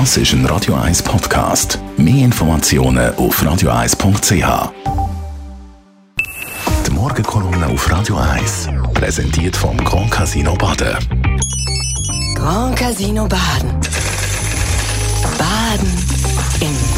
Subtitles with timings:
[0.00, 1.78] Das ist ein Radio 1 Podcast.
[1.96, 4.72] Mehr Informationen auf radio1.ch.
[6.84, 10.96] Die Morgenkolumne auf Radio 1 präsentiert vom Grand Casino Baden.
[12.34, 13.70] Grand Casino Baden.
[15.38, 16.04] Baden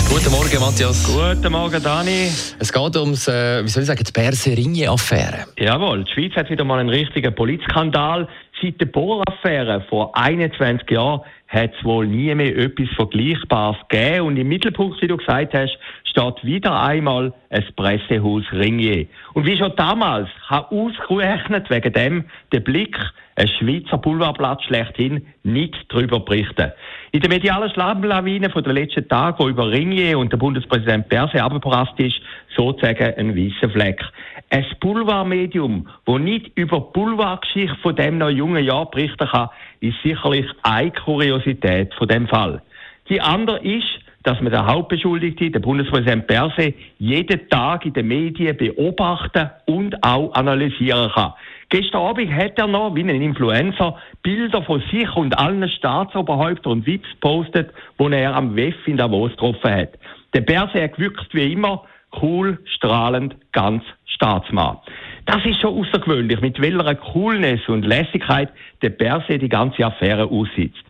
[0.08, 1.04] Guten Morgen, Matthias.
[1.04, 2.30] Guten Morgen, Dani.
[2.58, 5.46] Es geht ums, äh, wie soll ich sagen, die Berse-Ringe-Affäre.
[5.58, 8.26] Jawohl, die Schweiz hat wieder mal einen richtigen Polizskandal.
[8.62, 14.26] Seit der Bohraffäre vor 21 Jahren hat es wohl nie mehr etwas Vergleichbares gegeben.
[14.26, 19.06] Und im Mittelpunkt, wie du gesagt hast, steht wieder einmal ein Pressehaus Ringier.
[19.34, 22.96] Und wie schon damals kann ausgerechnet wegen dem der Blick
[23.36, 26.72] ein Schweizer Boulevardblatt schlechthin nicht darüber berichten.
[27.12, 31.42] In der medialen Schlammlawine von den letzten Tagen, wo über Ringier und der Bundespräsident Berse
[31.42, 32.16] abgebracht ist,
[32.56, 34.02] sozusagen ein weißer Fleck.
[34.50, 39.48] Ein Boulevardmedium, wo nicht über die Boulevardgeschichte von dem noch jungen Jahr berichten kann,
[39.80, 42.62] ist sicherlich eine Kuriosität von dem Fall.
[43.08, 43.88] Die andere ist,
[44.22, 50.34] dass man den Hauptbeschuldigten, den Bundespräsident Berse, jeden Tag in den Medien beobachten und auch
[50.34, 51.32] analysieren kann.
[51.68, 56.86] Gestern Abend hat er noch, wie ein Influencer, Bilder von sich und allen Staatsoberhäuptern und
[56.86, 59.90] Wips postet, wo er am WEF in Davos getroffen hat.
[60.34, 61.84] Der Berse hat gewirkt wie immer,
[62.22, 64.78] cool, strahlend, ganz Staatsmann.
[65.26, 68.50] Das ist schon außergewöhnlich, mit welcher Coolness und Lässigkeit
[68.82, 70.84] der Berse die ganze Affäre aussitzt.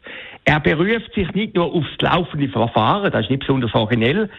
[0.45, 4.31] Er beruft sich nicht nur aufs laufende Verfahren, das ist nicht besonders originell,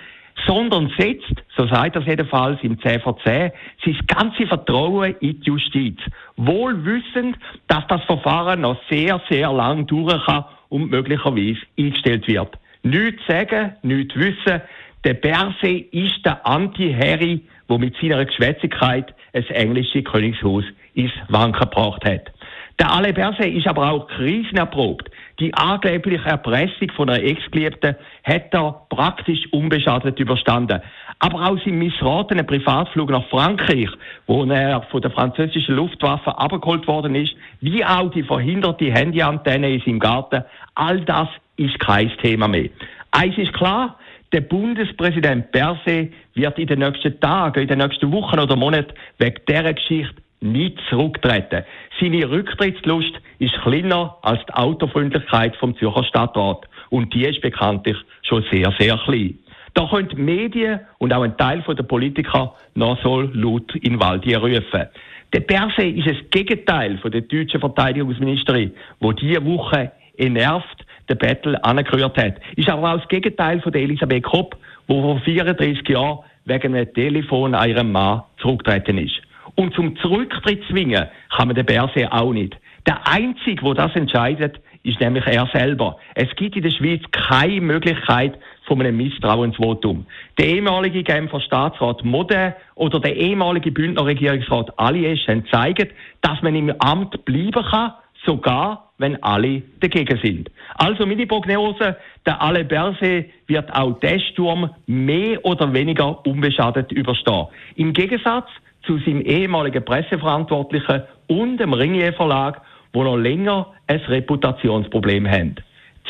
[0.45, 3.51] sondern setzt, so sagt er jedenfalls im 10 vor 10,
[3.83, 5.97] sein ganze Vertrauen in die Justiz.
[6.35, 12.57] Wohl wissend, dass das Verfahren noch sehr, sehr lang dauern kann und möglicherweise eingestellt wird.
[12.83, 14.61] Nichts sagen, nichts wissen.
[15.03, 20.63] Der Berse ist der Anti-Harry, der mit seiner Geschwätzigkeit das englische Königshaus
[20.95, 22.31] ins Wanken gebracht hat.
[22.79, 25.09] Der Alain Berset ist aber auch krisenerprobt.
[25.39, 30.81] Die angebliche Erpressung von einer Ex-Geliebten hat er praktisch unbeschadet überstanden.
[31.17, 33.89] Aber auch sein missratenen Privatflug nach Frankreich,
[34.27, 39.81] wo er von der französischen Luftwaffe abgeholt worden ist, wie auch die verhinderte Handyantenne in
[39.81, 40.43] seinem Garten,
[40.75, 42.69] all das ist kein Thema mehr.
[43.09, 43.97] Eins ist klar,
[44.33, 49.41] der Bundespräsident Berset wird in den nächsten Tagen, in den nächsten Wochen oder Monaten wegen
[49.47, 51.63] dieser Geschichte nicht zurücktreten.
[51.99, 56.67] Seine Rücktrittslust ist kleiner als die Autofreundlichkeit vom Zürcher Stadtrat.
[56.89, 59.39] Und die ist bekanntlich schon sehr, sehr klein.
[59.73, 63.99] Da können die Medien und auch ein Teil der Politiker noch so laut in den
[63.99, 64.87] Wald rufen.
[65.33, 71.63] Der Perse ist das Gegenteil von der deutschen Verteidigungsministerin, wo diese Woche entnervt den Battle
[71.63, 72.35] angerührt hat.
[72.55, 74.57] Ist aber auch das Gegenteil von Elisabeth Kopp,
[74.87, 79.21] die vor 34 Jahren wegen einem Telefon an ihrem Mann zurückgetreten ist.
[79.55, 82.55] Und zum Zurücktritt zwingen kann man den Berse auch nicht.
[82.85, 85.97] Der Einzige, der das entscheidet, ist nämlich er selber.
[86.15, 90.05] Es gibt in der Schweiz keine Möglichkeit von einem Misstrauensvotum.
[90.37, 95.91] Der ehemalige Genfer Staatsrat Mode oder der ehemalige Bündner Regierungsrat Aliesch haben gezeigt,
[96.21, 97.93] dass man im Amt bleiben kann,
[98.25, 100.49] sogar wenn alle dagegen sind.
[100.75, 107.47] Also meine Prognose, der Alle Berse wird auch den Sturm mehr oder weniger unbeschadet überstehen.
[107.75, 108.49] Im Gegensatz
[108.83, 112.61] zu seinem ehemaligen Presseverantwortlichen und dem Ringier Verlag,
[112.93, 115.55] wo noch länger ein Reputationsproblem haben.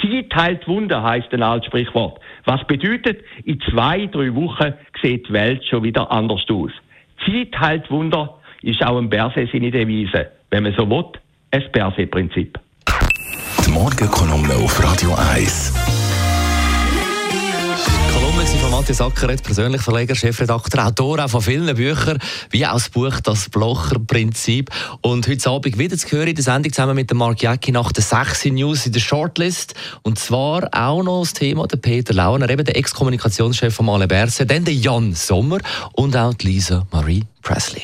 [0.01, 2.19] Zeit heilt Wunder, heisst ein altes Sprichwort.
[2.45, 6.71] Was bedeutet, in zwei, drei Wochen sieht die Welt schon wieder anders aus.
[7.25, 10.31] Zeit heilt Wunder ist auch ein Berse seine Devise.
[10.51, 11.05] Wenn man so will,
[11.51, 12.59] ein Berse-Prinzip.
[13.77, 15.71] Morgenkolumne auf Radio 1
[18.59, 22.17] von Matthias Ackeret, persönlich Verleger, Chefredakteur, Autor auch von vielen Büchern,
[22.49, 24.71] wie auch das Buch «Das Blocher-Prinzip».
[25.01, 28.03] Und heute Abend wieder zu hören in der Sendung zusammen mit Mark Jäcki nach der
[28.03, 29.75] Sexy News in der Shortlist.
[30.01, 34.47] Und zwar auch noch das Thema der Peter Launer, eben der Ex-Kommunikationschef von Male Berse,
[34.47, 35.59] dann der Jan Sommer
[35.93, 37.83] und auch die Lisa Marie Presley.